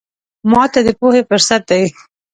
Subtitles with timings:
[0.51, 1.83] ماته د پوهې فرصت دی.